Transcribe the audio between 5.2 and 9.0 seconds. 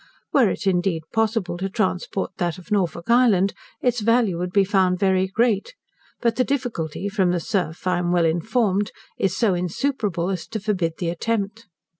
great, but the difficulty, from the surf, I am well informed,